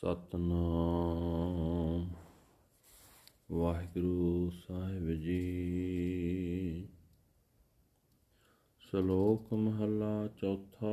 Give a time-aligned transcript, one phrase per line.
[0.00, 2.10] ਸਤਨਾਮ।
[3.50, 6.88] ਵਾਹਿਗੁਰੂ ਸਾਹਿਬ ਜੀ।
[8.78, 10.86] ਸ਼ਲੋਕ ਮਹਲਾ ਚੌਥਾ।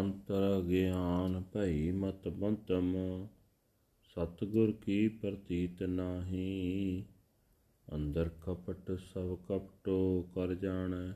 [0.00, 2.96] ਅੰਤਰ ਗਿਆਨ ਭਈ ਮਤ ਬੰਤਮ।
[4.02, 7.04] ਸਤਗੁਰ ਕੀ ਪ੍ਰਤੀਤ ਨਾਹੀ।
[7.94, 11.12] ਅੰਦਰ ਕਪਟ ਸਭ ਕਪਟੋ ਕਰ ਜਾਣੈ।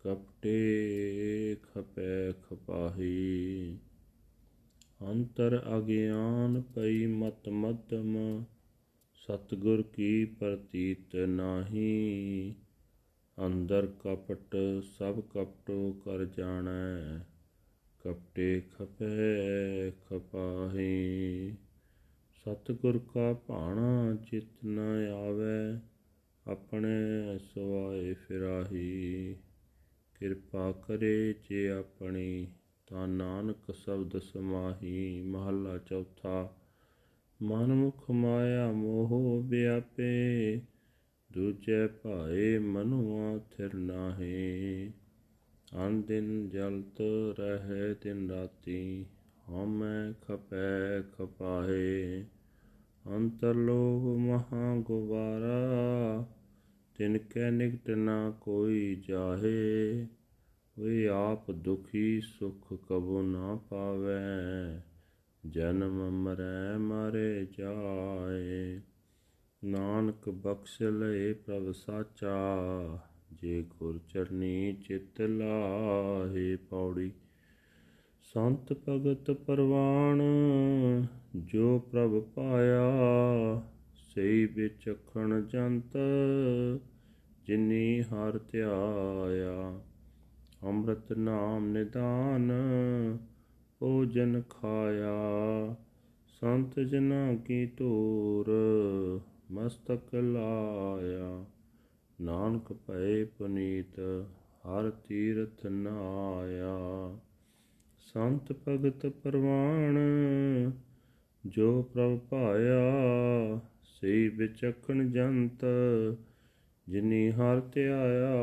[0.00, 3.43] ਕਪਟੇ ਖਪੈ ਖਪਾਹੀ।
[5.10, 8.44] ਅੰਤਰ ਅਗਿਆਨ ਪਈ ਮਤ ਮਤਮ
[9.14, 12.54] ਸਤਗੁਰ ਕੀ ਪ੍ਰਤੀਤ ਨਾਹੀ।
[13.46, 17.18] ਅੰਦਰ ਕਪਟ, ਸਭ ਕਪਟੋ ਕਰ ਜਾਣੈ,
[18.00, 21.54] ਕਪਟੇ ਖਪੈ ਖਪਾਹੀ।
[22.44, 24.78] ਸਤਗੁਰ ਕਾ ਭਾਣਾ ਚਿਤ ਨ
[25.12, 25.80] ਆਵੈ,
[26.46, 29.36] ਆਪਣੇ ਸਵਾਏ ਫਿਰਾਹੀ।
[30.20, 32.46] ਕਿਰਪਾ ਕਰੇ ਜੇ ਆਪਣੀ
[32.86, 36.54] ਤਾਂ ਨਾਨਕ ਸ਼ਬਦ ਸਮਾਹੀ ਮਹੱਲਾ ਚੌਥਾ
[37.42, 40.60] ਮਨ ਮੁਖ ਮਾਇਆ ਮੋਹ ਵਿਆਪੇ,
[41.32, 44.90] ਦੂਜੇ ਭਾਏ ਮਨੁਆ ਥਿਰ ਨਾਹੀ।
[45.86, 47.02] ਅਨ ਦਿਨ ਜਲਤ
[47.40, 49.06] ਰਹੇ ਦਿਨ ਰਾਤੀ
[49.50, 52.24] ਹਮੈ ਖਪੈ ਖਪਾਹੇ।
[53.06, 56.26] ਅੰਤਰ ਲੋਭ ਮਹਾ ਗੁਬਾਰਾ,
[56.94, 60.06] ਤਿਨ ਕੈ ਨਿਕਟ ਨਾ ਕੋਈ ਜਾਹੇ।
[60.78, 64.82] ਵੇ ਆਪ ਦੁਖੀ ਸੁਖ ਕਬੂ ਨਾ ਪਾਵੈ,
[65.46, 68.80] ਜਨਮ ਮਰੈ ਮਾਰੇ ਜਾਏ।
[69.64, 72.36] ਨਾਨਕ ਬਖਸ਼ ਲਏ ਪ੍ਰਭ ਸਾਚਾ,
[73.32, 77.12] ਜੇ ਗੁਰ ਚਰਨੀ ਚਿਤ ਲਾਹੇ ਪੌੜੀ।
[78.34, 80.22] ਸੰਤ ਭਗਤ ਪਰਵਾਨ,
[81.36, 82.92] ਜੋ ਪ੍ਰਭ ਪਾਇਆ
[83.94, 85.96] ਸਈ ਵਿਚਖਣ ਜੰਤ,
[87.46, 89.80] ਜਿਨੀ ਹਰ ਧਿਆਇਆ।
[90.84, 92.52] ਅੰਮ੍ਰਿਤ ਨਾਮ ਨਿਦਾਨ,
[93.78, 95.76] ਭੋਜਨ ਖਾਇਆ।
[96.26, 98.50] ਸੰਤ ਜਨਾ ਕੀ ਧੂਰ
[99.50, 101.44] ਮਸਤਕ ਲਾਇਆ।
[102.20, 104.00] ਨਾਨਕ ਭਏ ਪੁਨੀਤ,
[104.66, 106.76] ਹਰ ਤੀਰਥ ਨਾਇਆ।
[107.98, 109.98] ਸੰਤ ਭਗਤ ਪਰਵਾਨ,
[111.46, 112.92] ਜੋ ਪ੍ਰਭ ਪਾਇਆ
[113.84, 115.64] ਸਈ ਵਿਚਖਣ ਜੰਤ,
[116.88, 118.34] ਜਿਨੀ ਹਰ ਧਿਆਇਆ।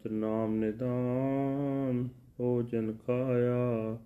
[0.00, 3.98] ਅੰਮ੍ਰਿਤ ਨਾਮ ਨਿਦਾਨ ਭੋਜਨ ਖਾਇਆ।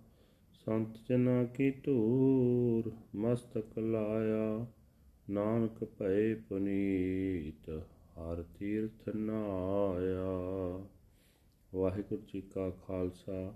[0.64, 4.66] ਸੰਤ ਜਨਾ ਕੀ ਧੂਰ ਮਸਤਕ ਲਾਇਆ।
[5.30, 7.70] ਨਾਨਕ ਭਏ ਪੁਨੀਤ,
[8.18, 10.84] ਹਰ ਤੀਰਥ ਨਾਇਆ।
[11.74, 13.54] ਵਾਹਿਗੁਰੂ ਜੀ ਕਾ ਖਾਲਸਾ,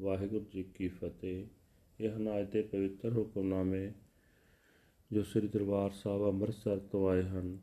[0.00, 1.46] ਵਾਹਿਗੁਰੂ ਜੀ ਕੀ ਫਤਿਹ।
[2.00, 3.92] ਇਹ ਹਨ ਅੱਜ ਦੇ ਪਵਿੱਤਰ ਹੁਕਮਨਾਮੇ
[5.12, 7.58] ਜੋ ਸ੍ਰੀ ਦਰਬਾਰ ਸਾਹਿਬ ਅੰਮ੍ਰਿਤਸਰ ਤੋਂ ਆਏ ਹਨ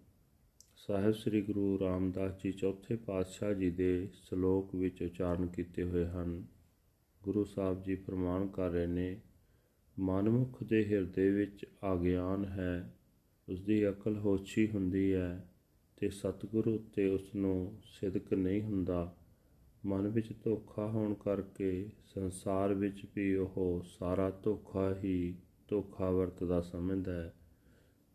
[0.88, 6.46] ਸਾਹਿਬ ਸ੍ਰੀ ਗੁਰੂ ਰਾਮਦਾਸ ਜੀ ਚੌਥੇ ਪਾਤਸ਼ਾਹ ਜੀ ਦੇ ਸ਼ਲੋਕ ਵਿੱਚ ਉਚਾਰਨ ਕੀਤੇ ਹੋਏ ਹਨ।
[7.24, 9.22] ਗੁਰੂ ਸਾਹਿਬ ਜੀ ਪ੍ਰਮਾਣ ਕਰ ਰਹੇ ਨੇ,
[10.00, 12.96] ਮਨਮੁਖ ਦੇ ਹਿਰਦੇ ਵਿੱਚ ਆਗਿਆਨ ਹੈ
[13.50, 15.50] ਉਸ ਦੀ ਅਕਲ ਹੋਛੀ ਹੁੰਦੀ ਹੈ
[15.98, 19.16] ਤੇ ਸਤਿਗੁਰੂ ਉੱਤੇ ਉਸ ਨੂੰ ਸਿਦਕ ਨਹੀਂ ਹੁੰਦਾ।
[19.86, 25.36] ਮਨ ਵਿੱਚ ਧੋਖਾ ਹੋਣ ਕਰਕੇ ਸੰਸਾਰ ਵਿੱਚ ਵੀ ਉਹ ਸਾਰਾ ਧੋਖਾ ਹੀ
[25.68, 27.34] ਧੋਖਾ ਵਰਤਦਾ ਸਮਝਦਾ ਹੈ।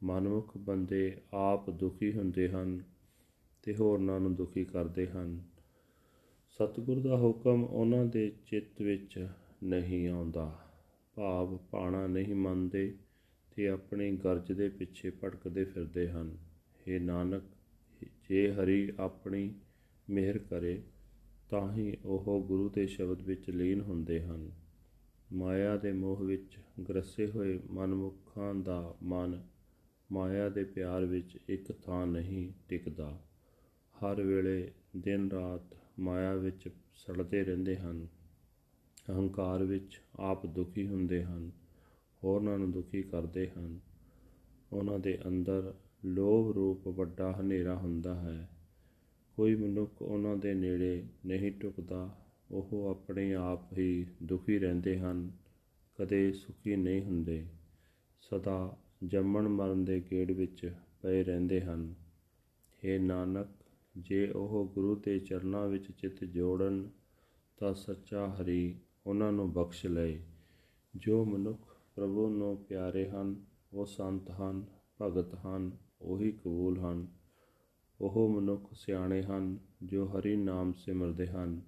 [0.02, 2.82] ਮਨਮੁਖ ਬੰਦੇ ਆਪ ਦੁਖੀ ਹੁੰਦੇ ਹਨ
[3.62, 5.42] ਤੇ ਹੋਰਨਾਂ ਨੂੰ ਦੁਖੀ ਕਰਦੇ ਹਨ।
[6.48, 9.28] ਸਤਿਗੁਰ ਦਾ ਹੁਕਮ ਉਹਨਾਂ ਦੇ ਚਿੱਤ ਵਿੱਚ
[9.62, 10.58] ਨਹੀਂ ਆਉਂਦਾ।
[11.14, 12.94] ਭਾਵ ਪਾਣਾ ਨਹੀਂ ਮੰਨਦੇ
[13.56, 16.38] ਤੇ ਆਪਣੀ ਗਰਜ ਦੇ ਪਿੱਛੇ ਭਟਕਦੇ ਫਿਰਦੇ ਹਨ।
[16.80, 17.42] हे ਨਾਨਕ,
[18.28, 19.54] ਜੇ ਹਰੀ ਆਪਣੀ
[20.10, 20.82] ਮਿਹਰ ਕਰੇ,
[21.50, 24.50] ਤਾਂ ਹੀ ਉਹ ਗੁਰੂ ਦੇ ਸ਼ਬਦ ਵਿੱਚ ਲੀਨ ਹੁੰਦੇ ਹਨ।
[25.32, 26.58] ਮਾਇਆ ਦੇ ਮੋਹ ਵਿੱਚ
[26.88, 29.51] ਗਰਸੇ ਹੋਏ ਮਨਮੁਖਾਂ ਦਾ ਮਨ
[30.12, 33.20] ਮਾਇਆ ਦੇ ਪਿਆਰ ਵਿੱਚ ਇੱਕ ਥਾਂ ਨਹੀਂ ਟਿਕਦਾ।
[33.96, 38.06] ਹਰ ਵੇਲੇ ਦਿਨ ਰਾਤ ਮਾਇਆ ਵਿੱਚ ਸੜਦੇ ਰਹਿੰਦੇ ਹਨ।
[39.10, 41.50] ਅਹੰਕਾਰ ਵਿੱਚ ਆਪ ਦੁਖੀ ਹੁੰਦੇ ਹਨ,
[42.24, 43.80] ਹੋਰਨਾਂ ਨੂੰ ਦੁਖੀ ਕਰਦੇ ਹਨ।
[44.72, 45.74] ਉਹਨਾਂ ਦੇ ਅੰਦਰ
[46.04, 48.50] ਲੋਭ ਰੂਪ ਵੱਡਾ ਹਨੇਰਾ ਹੁੰਦਾ ਹੈ।
[49.36, 52.18] ਕੋਈ ਮਨੁੱਖ ਉਹਨਾਂ ਦੇ ਨੇੜੇ ਨਹੀਂ ਟੁਕਦਾ,
[52.50, 55.32] ਉਹ ਆਪਣੇ ਆਪ ਹੀ ਦੁਖੀ ਰਹਿੰਦੇ ਹਨ,
[55.98, 57.47] ਕਦੇ ਸੁਖੀ ਨਹੀਂ ਹੁੰਦੇ।
[58.20, 58.76] ਸਦਾ
[59.07, 61.95] ਜੰਮਣ ਮਰਨ ਦੇ ਗੇੜ ਵਿੱਚ ਪਏ ਰਹਿੰਦੇ ਹਨ।
[62.69, 63.49] हे ਨਾਨਕ,
[63.99, 66.91] ਜੇ ਉਹ ਗੁਰੂ ਦੇ ਚਰਨਾਂ ਵਿੱਚ ਚਿੱਤ ਜੋੜਨ,
[67.57, 70.22] ਤਾਂ ਸੱਚਾ ਹਰੀ ਉਹਨਾਂ ਨੂੰ ਬਖਸ਼ ਲਏ।
[70.97, 73.37] ਜੋ ਮਨੁੱਖ ਪ੍ਰਭੂ ਨੂੰ ਪਿਆਰੇ ਹਨ,
[73.72, 74.65] ਉਹ ਸੰਤ ਹਨ,
[75.03, 77.07] ਭਗਤ ਹਨ, ਉਹੀ ਕਬੂਲ ਹਨ।
[78.01, 81.60] ਉਹ ਮਨੁੱਖ ਸਿਆਣੇ ਹਨ, ਜੋ ਹਰੀ ਨਾਮ ਸਿਮਰਦੇ ਹਨ।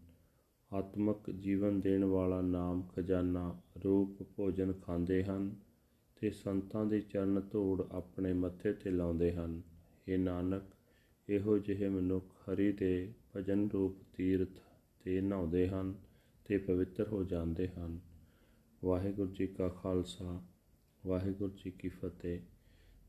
[0.73, 5.64] ਆਤਮਕ ਜੀਵਨ ਦੇਣ ਵਾਲਾ ਨਾਮ ਖਜ਼ਾਨਾ, ਰੂਪ, ਭੋਜਨ ਖਾਂਦੇ ਹਨ।
[6.25, 9.61] ਤੇ ਸੰਤਾਂ ਦੇ ਚਰਨ ਧੂੜ ਆਪਣੇ ਮੱਥੇ ਤੇ ਲਾਉਂਦੇ ਹਨ
[10.09, 10.63] ਇਹ ਨਾਨਕ
[11.29, 14.61] ਇਹੋ ਜਿਹੇ ਮਨੁੱਖ ਹਰੀ ਦੇ ਭਜਨ ਰੂਪ ਤੀਰਥ
[15.05, 15.93] ਤੇ ਨਹਾਉਂਦੇ ਹਨ
[16.47, 17.99] ਤੇ ਪਵਿੱਤਰ ਹੋ ਜਾਂਦੇ ਹਨ
[18.83, 20.41] ਵਾਹਿਗੁਰੂ ਜੀ ਕਾ ਖਾਲਸਾ
[21.07, 22.41] ਵਾਹਿਗੁਰੂ ਜੀ ਕੀ ਫਤਿਹ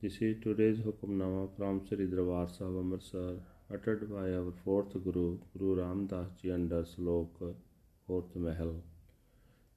[0.02, 3.40] This is today's Hukamnama from Sri Darbar Sahib Amritsar
[3.74, 7.56] uttered by our fourth Guru, Guru Ram Das Ji under Slok,
[8.08, 8.76] fourth Mahal.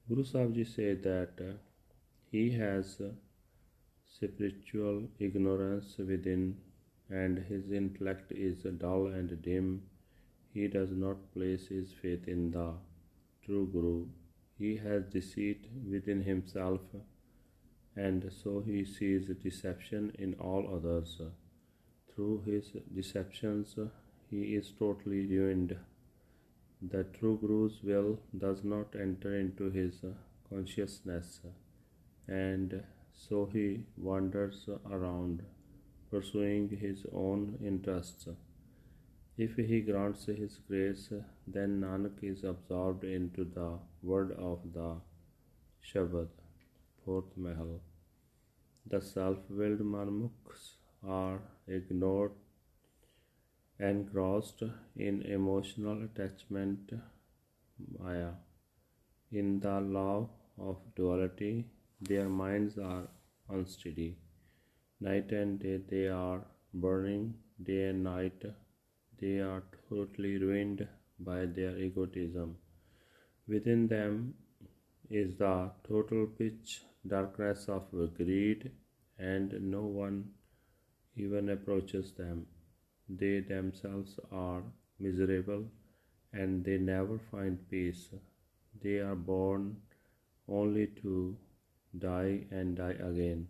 [0.05, 1.53] Guru Sahib Ji said that uh,
[2.33, 3.11] he has uh,
[4.09, 6.57] spiritual ignorance within
[7.09, 9.83] and his intellect is dull and dim.
[10.53, 12.73] He does not place his faith in the
[13.45, 14.07] true Guru.
[14.57, 16.81] He has deceit within himself
[17.95, 21.21] and so he sees deception in all others.
[22.13, 23.75] Through his deceptions,
[24.29, 25.75] he is totally ruined.
[26.81, 29.95] The true Guru's will does not enter into his
[30.49, 31.41] consciousness,
[32.27, 32.83] and
[33.27, 33.65] so he
[33.97, 35.43] wanders around,
[36.09, 38.27] pursuing his own interests.
[39.37, 41.11] If he grants his grace,
[41.47, 43.69] then Nanak is absorbed into the
[44.01, 44.89] word of the
[45.91, 46.29] Shabad.
[47.03, 47.79] Fourth Mahal.
[48.85, 50.65] The self willed Manmukhs
[51.07, 52.33] are ignored,
[53.79, 54.63] engrossed
[54.95, 56.91] in emotional attachment,
[57.97, 58.31] Maya.
[59.31, 61.65] In the law of duality,
[62.01, 63.07] their minds are
[63.49, 64.17] unsteady.
[65.01, 66.41] Night and day they are
[66.73, 68.43] burning, day and night
[69.19, 70.87] they are totally ruined
[71.19, 72.55] by their egotism.
[73.47, 74.33] Within them
[75.09, 78.71] is the total pitch darkness of greed,
[79.17, 80.29] and no one
[81.15, 82.45] even approaches them.
[83.09, 84.63] They themselves are
[84.99, 85.65] miserable
[86.31, 88.09] and they never find peace.
[88.81, 89.77] They are born
[90.47, 91.35] only to
[91.97, 93.47] die and die again.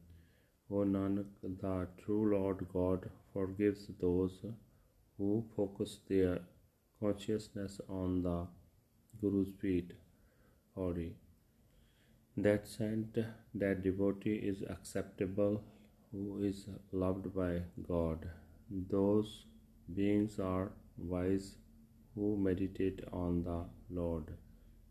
[0.71, 4.45] O Nanak, the true Lord God forgives those
[5.17, 6.39] who focus their
[6.99, 8.47] consciousness on the
[9.21, 9.93] Guru's feet.
[10.77, 11.15] Audi.
[12.37, 13.17] That saint,
[13.53, 15.61] that devotee is acceptable
[16.11, 18.29] who is loved by God.
[18.69, 19.45] Those
[19.93, 21.55] beings are wise
[22.15, 24.31] who meditate on the Lord.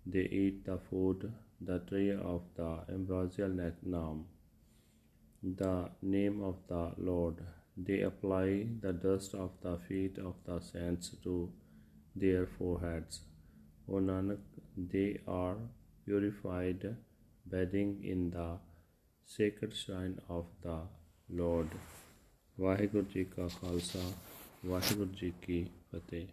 [0.04, 4.25] They eat the food, the tree of the ambrosial name,
[5.41, 7.35] the name of the Lord.
[7.75, 11.51] They apply the dust of the feet of the saints to
[12.15, 13.21] their foreheads.
[13.87, 14.39] O Nanak,
[14.77, 15.57] they are
[16.05, 16.95] purified
[17.49, 18.57] bathing in the
[19.25, 20.79] sacred shrine of the
[21.29, 21.67] Lord.
[22.59, 23.99] Waheguru ji ਕਾ ਖਾਲਸਾ
[24.65, 26.27] ਵਾਹਿਗੁਰੂ ਜੀ ਕੀ ਫਤਿਹ